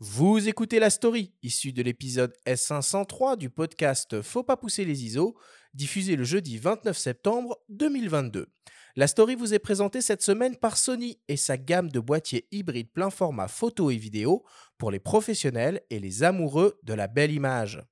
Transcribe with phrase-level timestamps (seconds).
[0.00, 5.36] Vous écoutez la story, issue de l'épisode S503 du podcast Faut pas pousser les ISO,
[5.74, 8.46] diffusé le jeudi 29 septembre 2022.
[8.94, 12.92] La story vous est présentée cette semaine par Sony et sa gamme de boîtiers hybrides
[12.92, 14.44] plein format photo et vidéo
[14.78, 17.82] pour les professionnels et les amoureux de la belle image.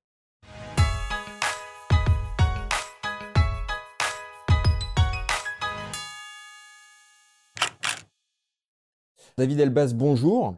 [9.37, 10.55] David Elbaz, bonjour.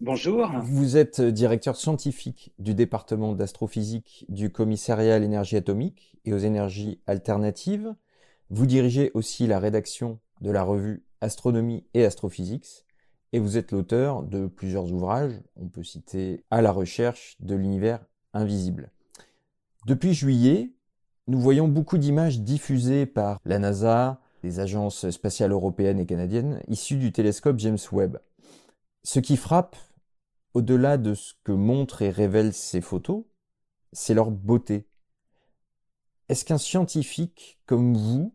[0.00, 0.50] Bonjour.
[0.62, 7.00] Vous êtes directeur scientifique du département d'astrophysique du commissariat à l'énergie atomique et aux énergies
[7.06, 7.94] alternatives.
[8.50, 12.84] Vous dirigez aussi la rédaction de la revue Astronomie et Astrophysics
[13.32, 15.40] et vous êtes l'auteur de plusieurs ouvrages.
[15.56, 18.90] On peut citer À la recherche de l'univers invisible.
[19.86, 20.72] Depuis juillet,
[21.28, 26.96] nous voyons beaucoup d'images diffusées par la NASA, les agences spatiales européennes et canadiennes, issues
[26.96, 28.18] du télescope James Webb.
[29.04, 29.76] Ce qui frappe,
[30.54, 33.24] au-delà de ce que montrent et révèlent ces photos,
[33.92, 34.88] c'est leur beauté.
[36.28, 38.34] Est-ce qu'un scientifique comme vous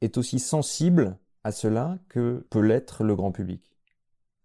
[0.00, 3.62] est aussi sensible à cela que peut l'être le grand public?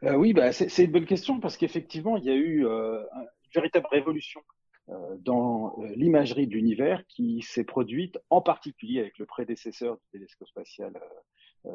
[0.03, 3.51] Euh, Oui, bah, c'est une bonne question parce qu'effectivement, il y a eu euh, une
[3.53, 4.41] véritable révolution
[4.89, 10.47] euh, dans l'imagerie de l'univers qui s'est produite en particulier avec le prédécesseur du télescope
[10.47, 10.93] spatial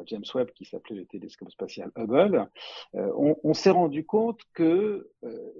[0.05, 2.49] James Webb qui s'appelait le télescope spatial Hubble,
[2.95, 3.11] euh,
[3.43, 5.51] on, s'est rendu compte que, euh,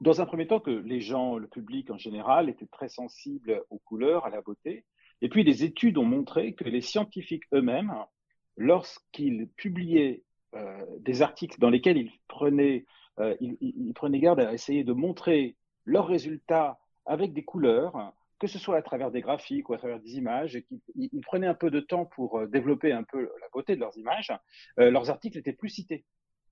[0.00, 3.78] dans un premier temps, que les gens, le public en général, étaient très sensibles aux
[3.78, 4.84] couleurs, à la beauté.
[5.22, 7.94] Et puis, des études ont montré que les scientifiques eux-mêmes,
[8.56, 10.22] lorsqu'ils publiaient
[10.98, 12.84] des articles dans lesquels ils prenaient,
[13.40, 18.76] ils prenaient garde à essayer de montrer leurs résultats avec des couleurs, que ce soit
[18.76, 21.78] à travers des graphiques ou à travers des images, et qu'ils prenaient un peu de
[21.78, 24.32] temps pour euh, développer un peu la beauté de leurs images,
[24.80, 26.04] euh, leurs articles étaient plus cités.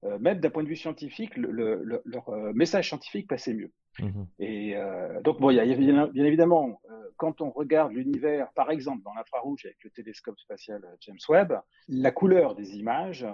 [0.05, 3.72] Euh, même d'un point de vue scientifique, leur message scientifique passait mieux.
[3.98, 4.77] Mmh et
[5.25, 6.81] donc, bon, il y a, bien, évidemment,
[7.16, 12.12] quand on regarde l'univers, par exemple, dans l'infrarouge avec le télescope spatial James Webb, la
[12.12, 13.27] couleur des images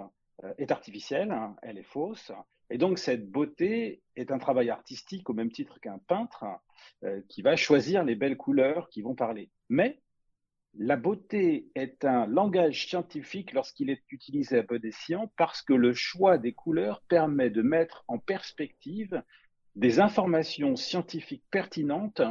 [0.57, 2.31] est artificielle, hein, elle est fausse,
[2.69, 6.45] et donc cette beauté est un travail artistique au même titre qu'un peintre
[7.03, 9.51] euh, qui va choisir les belles couleurs qui vont parler.
[9.69, 10.01] Mais
[10.73, 15.93] la beauté est un langage scientifique lorsqu'il est utilisé à bon escient parce que le
[15.93, 19.21] choix des couleurs permet de mettre en perspective
[19.75, 22.21] des informations scientifiques pertinentes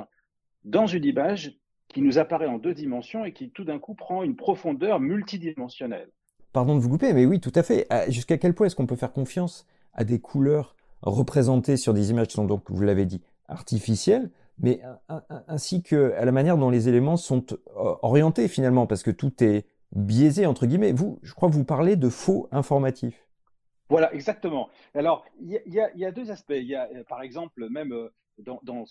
[0.65, 1.57] dans une image
[1.89, 6.11] qui nous apparaît en deux dimensions et qui tout d'un coup prend une profondeur multidimensionnelle.
[6.55, 7.89] Pardon de vous couper, mais oui, tout à fait.
[8.09, 12.29] Jusqu'à quel point est-ce qu'on peut faire confiance à des couleurs représentées sur des images
[12.29, 14.81] qui sont donc, vous l'avez dit, artificielles, mais
[15.49, 19.43] ainsi que à la manière dont les éléments sont euh, orientés finalement, parce que tout
[19.43, 19.67] est
[19.97, 20.93] biaisé entre guillemets.
[20.93, 23.27] Vous, je crois que vous parlez de faux informatifs.
[23.89, 24.69] Voilà, exactement.
[24.95, 26.55] Alors, il y, a deux aspects.
[26.57, 28.85] Il y a, euh, par exemple, même euh, dans,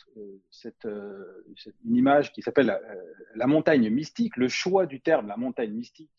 [0.51, 0.85] cette,
[1.85, 2.77] image qui s'appelle
[3.35, 6.11] la, montagne mystique, le choix du terme la montagne mystique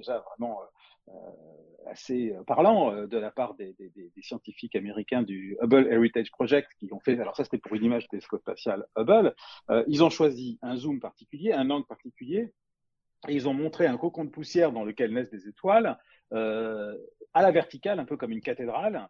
[0.00, 0.60] déjà vraiment
[1.86, 3.74] assez parlant de la part des,
[4.22, 8.08] scientifiques américains du Hubble Heritage Project qui ont fait, alors ça c'était pour une image
[8.08, 9.34] télescope spatial Hubble,
[9.86, 12.52] ils ont choisi un zoom particulier, un angle particulier,
[13.28, 15.98] et ils ont montré un cocon de poussière dans lequel naissent des étoiles,
[16.32, 19.08] à la verticale, un peu comme une cathédrale,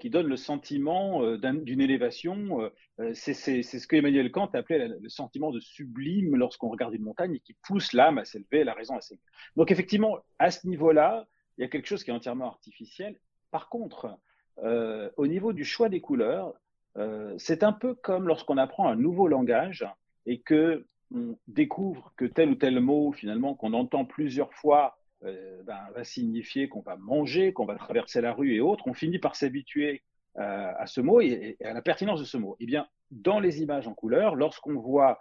[0.00, 2.70] qui donne le sentiment d'une élévation.
[3.12, 7.40] c'est ce que Emmanuel Kant appelait le sentiment de sublime lorsqu'on regarde une montagne et
[7.40, 9.22] qui pousse l'âme à s'élever, la raison à s'élever.
[9.56, 13.18] Donc effectivement, à ce niveau-là, il y a quelque chose qui est entièrement artificiel.
[13.50, 14.18] Par contre,
[14.62, 16.54] euh, au niveau du choix des couleurs,
[16.96, 19.86] euh, c'est un peu comme lorsqu'on apprend un nouveau langage
[20.26, 25.62] et que on découvre que tel ou tel mot, finalement, qu'on entend plusieurs fois, euh,
[25.64, 28.86] ben, va signifier qu'on va manger, qu'on va traverser la rue et autres.
[28.86, 30.02] On finit par s'habituer
[30.40, 32.56] à ce mot et, à la pertinence de ce mot.
[32.60, 35.18] Eh bien, dans les images en couleur, lorsqu'on voit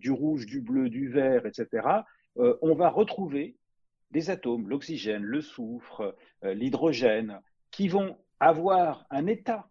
[0.00, 1.88] du rouge, du bleu, du vert, etc.,
[2.36, 3.56] on va retrouver
[4.10, 6.14] des atomes, l'oxygène, le soufre,
[6.44, 7.40] euh, l'hydrogène,
[7.70, 9.68] qui vont avoir un état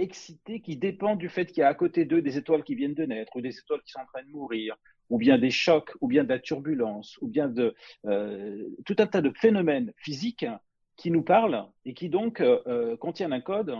[0.00, 2.94] excité qui dépend du fait qu'il y a à côté d'eux des étoiles qui viennent
[2.94, 4.76] de naître, ou des étoiles qui sont en train de mourir,
[5.08, 7.74] ou bien des chocs, ou bien de la turbulence, ou bien de
[8.06, 10.46] euh, tout un tas de phénomènes physiques
[10.96, 13.74] qui nous parlent et qui donc euh, contiennent un code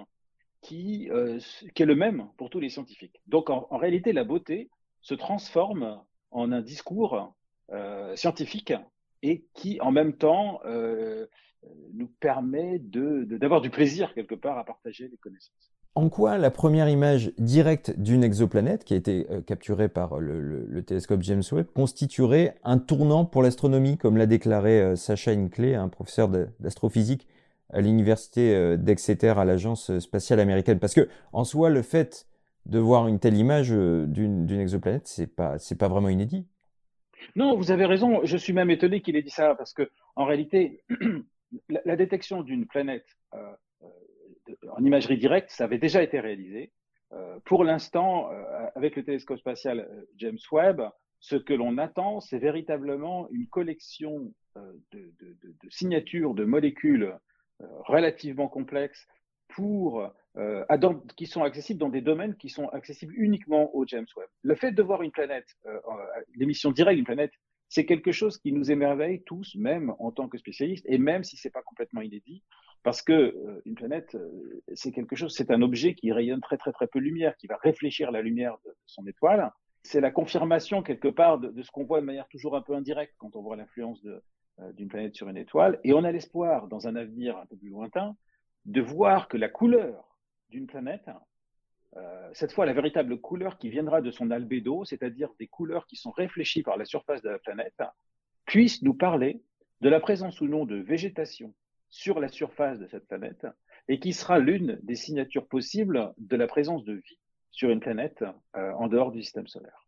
[0.62, 3.20] qui, est le même pour tous les scientifiques.
[3.26, 4.70] Donc en, réalité, la beauté
[5.00, 7.34] se transforme en un discours
[8.14, 8.74] scientifique
[9.22, 11.26] et qui en même temps euh,
[11.92, 15.72] nous permet d'avoir du plaisir quelque part à partager les connaissances.
[15.96, 20.82] En quoi la première image directe d'une exoplanète, qui a été euh, capturée par le,
[20.82, 25.88] télescope James Webb, constituerait un tournant pour l'astronomie, comme l'a déclaré euh, Sacha Hinckley, un
[25.88, 26.28] professeur
[26.60, 27.26] d'astrophysique
[27.72, 30.80] à l'université d'Exeter à l'agence spatiale américaine?
[30.80, 32.26] Parce que en soi, le fait
[32.66, 36.46] de voir une telle image d'une exoplanète, c'est pas pas vraiment inédit.
[37.36, 38.20] Non, vous avez raison.
[38.24, 40.82] Je suis même étonné qu'il ait dit ça parce que en réalité,
[41.68, 43.06] la, détection d'une planète
[44.76, 46.72] en imagerie directe, ça avait déjà été réalisé.
[47.44, 48.30] pour l'instant,
[48.74, 50.82] avec le télescope spatial James Webb,
[51.20, 55.12] ce que l'on attend, c'est véritablement une collection euh, de,
[55.68, 57.14] signatures de molécules
[57.60, 59.06] euh, relativement complexes
[59.58, 60.64] euh,
[61.16, 64.28] qui sont accessibles dans des domaines qui sont accessibles uniquement au James Webb.
[64.42, 65.46] Le fait de voir une planète,
[66.34, 67.32] l'émission directe d'une planète,
[67.70, 71.38] c'est quelque chose qui nous émerveille tous, même en tant que spécialistes, et même si
[71.38, 72.42] c'est pas complètement inédit,
[72.82, 74.16] parce que une planète,
[74.74, 77.46] c'est quelque chose, c'est un objet qui rayonne très très très peu de lumière, qui
[77.46, 79.50] va réfléchir la lumière de son étoile,
[79.82, 83.14] c'est la confirmation quelque part de, ce qu'on voit de manière toujours un peu indirecte
[83.18, 85.80] quand on voit l'influence euh, d'une planète sur une étoile.
[85.84, 88.16] Et on a l'espoir, dans un avenir un peu plus lointain,
[88.66, 90.16] de voir que la couleur
[90.50, 91.12] d'une planète, euh,
[92.32, 96.10] cette fois la véritable couleur qui viendra de son albédo, c'est-à-dire des couleurs qui sont
[96.10, 97.82] réfléchies par la surface de la planète,
[98.46, 99.42] puisse nous parler
[99.80, 101.52] de la présence ou non de végétation
[101.88, 103.46] sur la surface de cette planète
[103.88, 107.18] et qui sera l'une des signatures possibles de la présence de vie
[107.50, 108.24] sur une planète
[108.56, 109.86] euh, en dehors du système solaire.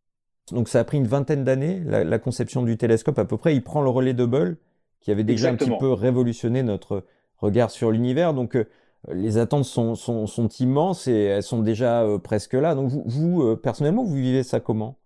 [0.50, 3.54] Donc ça a pris une vingtaine d'années, la, conception du télescope à peu près.
[3.54, 4.56] Il prend le relais de Hubble,
[5.00, 7.04] qui avait déjà un petit peu révolutionné notre
[7.38, 8.34] regard sur l'univers.
[8.34, 8.68] Donc euh,
[9.08, 12.74] les attentes sont, sont, immenses et elles sont déjà euh, presque là.
[12.74, 14.98] Donc vous, personnellement, vous vivez ça comment?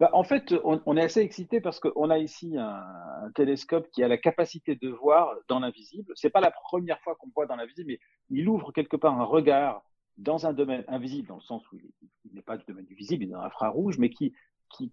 [0.00, 2.82] Bah, en fait, on, est assez excité parce qu'on a ici un,
[3.22, 6.12] un, télescope qui a la capacité de voir dans l'invisible.
[6.16, 8.00] C'est pas la première fois qu'on voit dans l'invisible, mais
[8.30, 9.84] il ouvre quelque part un regard
[10.18, 13.24] dans un domaine invisible, dans le sens où il n'est pas du domaine du visible,
[13.24, 14.34] il est dans l'infrarouge, mais qui,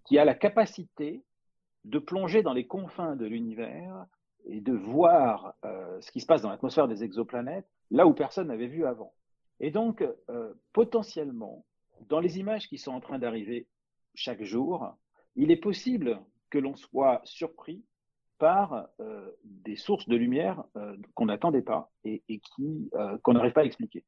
[0.06, 1.24] qui, a la capacité
[1.84, 4.06] de plonger dans les confins de l'univers
[4.46, 8.48] et de voir euh, ce qui se passe dans l'atmosphère des exoplanètes, là où personne
[8.48, 9.12] n'avait vu avant.
[9.60, 11.64] Et donc, euh, potentiellement,
[12.08, 13.68] dans les images qui sont en train d'arriver
[14.14, 14.96] chaque jour,
[15.36, 17.84] il est possible que l'on soit surpris
[18.38, 20.64] par euh, des sources de lumière
[21.14, 22.90] qu'on n'attendait pas et, qui
[23.22, 24.04] qu'on n'arrive pas à expliquer.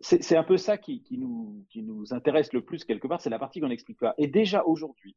[0.00, 3.38] C'est un peu ça qui, nous, qui, nous, intéresse le plus quelque part, c'est la
[3.38, 4.14] partie qu'on n'explique pas.
[4.16, 5.14] Et déjà aujourd'hui,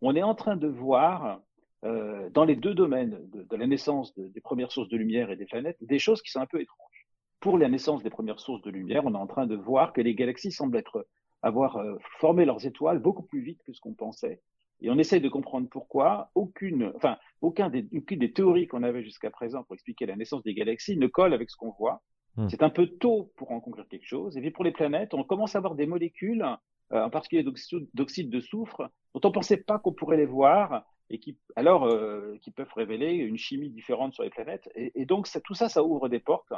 [0.00, 1.42] on est en train de voir
[1.84, 5.46] euh, dans les deux domaines de, la naissance des premières sources de lumière et des
[5.46, 7.06] planètes des choses qui sont un peu étranges.
[7.40, 10.02] Pour la naissance des premières sources de lumière, on est en train de voir que
[10.02, 11.06] les galaxies semblent être,
[11.42, 14.42] avoir euh, formé leurs étoiles beaucoup plus vite que ce qu'on pensait.
[14.82, 19.02] Et on essaye de comprendre pourquoi aucune, enfin, aucun des, aucune des théories qu'on avait
[19.02, 22.02] jusqu'à présent pour expliquer la naissance des galaxies ne colle avec ce qu'on voit.
[22.36, 22.48] Hmm.
[22.48, 24.36] C'est un peu tôt pour en conclure quelque chose.
[24.36, 26.44] Et puis pour les planètes, on commence à avoir des molécules,
[26.92, 31.18] euh, en particulier d'oxyde de soufre, dont on pensait pas qu'on pourrait les voir et
[31.18, 34.70] qui alors euh, qui peuvent révéler une chimie différente sur les planètes.
[34.74, 36.52] Et, donc tout ça, ça ouvre des portes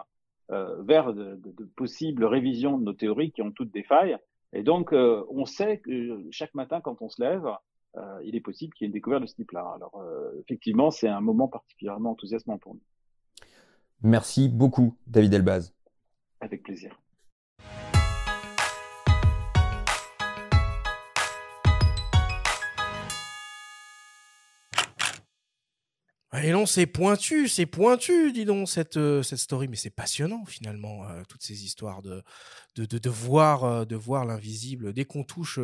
[0.50, 1.40] euh, vers de,
[1.76, 4.16] possibles révisions de nos théories qui ont toutes des failles.
[4.52, 7.49] Et donc on sait que chaque matin quand on se lève,
[8.22, 9.72] il est possible qu'il y ait une découverte de ce type-là.
[9.75, 10.04] Alors
[10.40, 12.82] effectivement, c'est un moment particulièrement enthousiasmant pour nous.
[14.02, 15.72] Merci beaucoup, David Elbaz.
[16.40, 17.01] Avec plaisir.
[26.40, 29.69] Et non, c'est pointu, c'est pointu, dis donc, cette, euh, cette story.
[29.69, 32.23] Mais c'est passionnant, finalement, euh, toutes ces histoires de,
[32.75, 34.94] de, de, voir, euh, de voir l'invisible.
[34.94, 35.61] Dès qu'on touche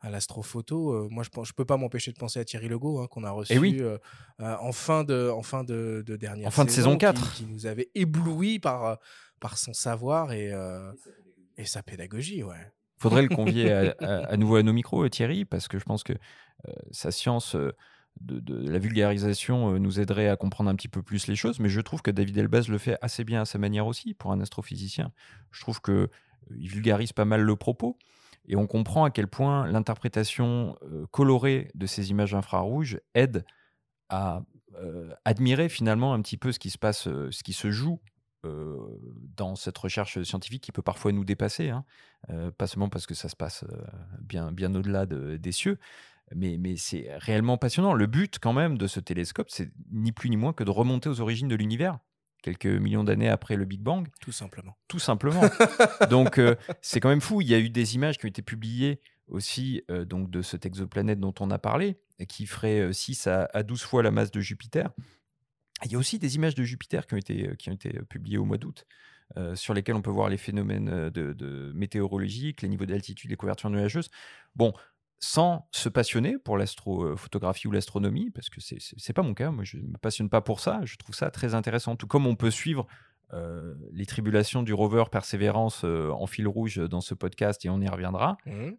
[0.00, 3.24] à l'astrophoto, moi, je ne peux pas m'empêcher de penser à Thierry Legault, hein, qu'on
[3.24, 6.98] a reçu eh en fin de, en fin de, de dernière en fin de saison
[6.98, 7.32] 4.
[7.32, 8.98] Qui, nous avait ébloui par,
[9.40, 10.52] par son savoir et,
[11.56, 12.72] et sa pédagogie, ouais.
[12.98, 13.94] Faudrait le convier à,
[14.28, 16.12] à, nouveau à nos micros, Thierry, parce que je pense que
[16.90, 17.56] sa science
[18.20, 21.68] de, la vulgarisation euh, nous aiderait à comprendre un petit peu plus les choses, mais
[21.68, 24.40] je trouve que David Elbaz le fait assez bien à sa manière aussi pour un
[24.40, 25.12] astrophysicien.
[25.50, 26.08] Je trouve qu'il euh,
[26.50, 27.98] vulgarise pas mal le propos
[28.46, 33.44] et on comprend à quel point l'interprétation euh, colorée de ces images infrarouges aide
[34.08, 34.42] à
[35.24, 38.00] admirer finalement un petit peu ce qui se passe, ce qui se joue
[38.44, 41.84] dans cette recherche scientifique qui peut parfois nous dépasser, hein.
[42.56, 43.64] pas seulement parce que ça se passe
[44.20, 45.78] bien, bien au-delà des cieux,
[46.34, 47.92] mais, mais c'est réellement passionnant.
[47.92, 51.08] Le but, quand même, de ce télescope, c'est ni plus ni moins que de remonter
[51.08, 51.98] aux origines de l'univers,
[52.42, 54.08] quelques millions d'années après le Big Bang.
[54.20, 54.76] Tout simplement.
[54.88, 55.42] Tout simplement.
[56.10, 57.40] donc, euh, c'est quand même fou.
[57.40, 60.66] Il y a eu des images qui ont été publiées aussi euh, donc de cette
[60.66, 64.30] exoplanète dont on a parlé, et qui ferait 6 euh, à, 12 fois la masse
[64.30, 64.90] de Jupiter.
[65.84, 68.38] Il y a aussi des images de Jupiter qui ont été, qui ont été publiées
[68.38, 68.86] au mois d'août.
[69.54, 73.70] sur lesquelles on peut voir les phénomènes de, de météorologiques, les niveaux d'altitude, les couvertures
[73.70, 74.10] nuageuses.
[74.54, 74.74] Bon,
[75.20, 79.64] sans se passionner pour l'astrophotographie ou l'astronomie, parce que c'est n'est pas mon cas, moi
[79.64, 82.36] je ne me passionne pas pour ça, je trouve ça très intéressant, tout comme on
[82.36, 82.86] peut suivre
[83.92, 88.38] les tribulations du rover Persévérance en fil rouge dans ce podcast et on y reviendra,
[88.46, 88.70] Mmh.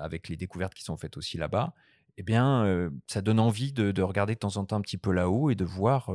[0.00, 1.74] avec les découvertes qui sont faites aussi là-bas,
[2.16, 5.12] eh bien, ça donne envie de, de regarder de temps en temps un petit peu
[5.12, 6.10] là-haut et de voir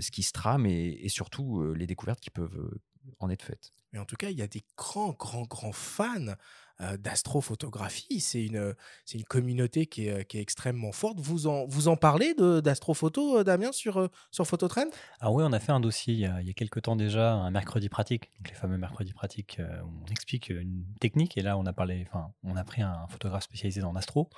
[0.00, 2.70] ce qui se trame et, et surtout les découvertes qui peuvent
[3.18, 3.72] en être faites.
[3.92, 6.34] Mais en tout cas, il y a des grands, grands, grands fans
[6.80, 8.20] euh, d'astrophotographie.
[8.20, 11.18] C'est une, c'est une communauté qui est, qui est extrêmement forte.
[11.20, 14.90] Vous en, vous en parlez de- d'astrophoto, euh, Damien, sur, euh, sur Phototrend?
[15.20, 16.96] Alors oui, on a fait un dossier il y a, il y a quelques temps
[16.96, 21.38] déjà, un mercredi pratique, donc les fameux mercredis pratiques, euh, où on explique une technique.
[21.38, 24.28] Et là, on a parlé, enfin, on a pris un photographe spécialisé dans l'astro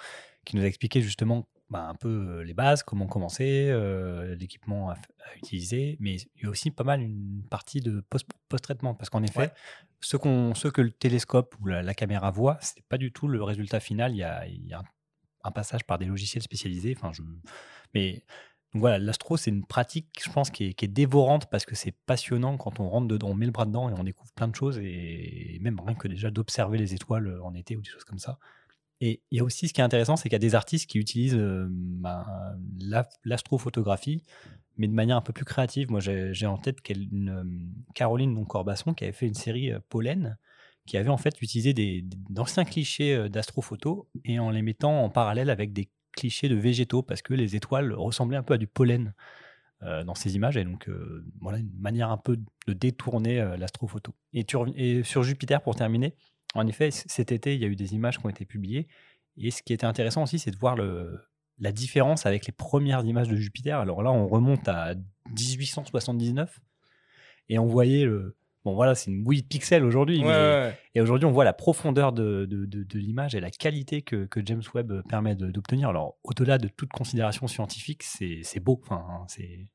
[0.44, 4.96] qui nous a expliqué justement bah, un peu les bases, comment commencer, euh, l'équipement à,
[5.36, 9.22] utiliser, mais il y a aussi pas mal une partie de post- post-traitement, parce qu'en
[9.22, 9.52] effet, Ouais.
[10.00, 13.28] ce, qu'on, ce que le télescope ou la, la caméra voit, c'est pas du tout
[13.28, 14.12] le résultat final.
[14.12, 14.84] Il y a, il y a un,
[15.44, 16.94] un passage par des logiciels spécialisés.
[16.96, 17.22] Enfin, je,
[17.94, 18.24] mais
[18.72, 21.74] donc voilà, l'astro, c'est une pratique, je pense, qui est, qui est dévorante parce que
[21.74, 24.48] c'est passionnant quand on rentre dedans, on met le bras dedans et on découvre plein
[24.48, 28.04] de choses, et même rien que déjà d'observer les étoiles en été ou des choses
[28.04, 28.38] comme ça.
[29.00, 30.90] Et il y a aussi ce qui est intéressant, c'est qu'il y a des artistes
[30.90, 32.24] qui utilisent euh, ben,
[32.80, 34.24] la- l'astrophotographie,
[34.76, 35.90] mais de manière un peu plus créative.
[35.90, 37.44] Moi, j'ai en tête une, euh,
[37.94, 40.36] Caroline Corbasson qui avait fait une série euh, Pollen,
[40.86, 45.10] qui avait en fait utilisé des- d'anciens clichés euh, d'astrophoto et en les mettant en
[45.10, 48.66] parallèle avec des clichés de végétaux, parce que les étoiles ressemblaient un peu à du
[48.66, 49.14] pollen
[49.84, 50.56] euh, dans ces images.
[50.56, 52.36] Et donc, euh, voilà, une manière un peu
[52.66, 54.12] de détourner euh, l'astrophoto.
[54.32, 54.44] Et
[55.04, 56.14] sur Jupiter, pour terminer,
[56.54, 58.88] en effet, cet été, il y a eu des images qui ont été publiées.
[59.36, 61.20] Et ce qui était intéressant aussi, c'est de voir le,
[61.58, 63.78] la différence avec les premières images de Jupiter.
[63.78, 64.94] Alors là, on remonte à
[65.30, 66.58] 1879
[67.48, 68.36] et on voyait le.
[68.64, 70.20] Bon, voilà, c'est une bouillie de pixels aujourd'hui.
[70.94, 74.26] Et aujourd'hui, on voit la profondeur de, de, de- de l'image et la qualité que,
[74.26, 75.88] que James Webb permet d'obtenir.
[75.90, 78.80] Alors, au-delà de toute considération scientifique, c'est c'est beau.
[78.82, 79.68] Enfin, hein, c'est.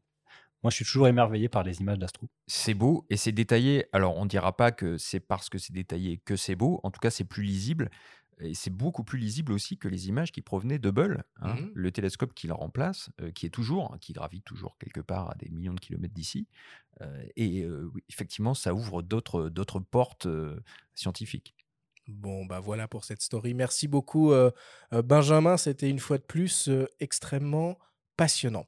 [0.64, 2.28] Moi, je suis toujours émerveillé par les images d'astro.
[2.48, 3.86] C'est beau et c'est détaillé.
[3.94, 6.80] Alors, on ne dira pas que c'est parce que c'est détaillé que c'est beau.
[6.84, 7.90] En tout cas, c'est plus lisible.
[8.40, 11.72] Et c'est beaucoup plus lisible aussi que les images qui provenaient d'Hubble, hein, Mhm.
[11.76, 15.36] le télescope qui le remplace, euh, qui est toujours, qui gravite toujours quelque part à
[15.36, 16.48] des millions de kilomètres d'ici.
[17.02, 20.60] Euh, et euh, oui, effectivement, ça ouvre d'autres d'autres portes euh,
[20.96, 21.56] scientifiques.
[22.08, 23.54] Bon, bah voilà pour cette story.
[23.54, 24.34] Merci beaucoup,
[24.92, 25.56] Benjamin.
[25.56, 27.78] C'était une fois de plus euh, extrêmement
[28.18, 28.66] passionnant.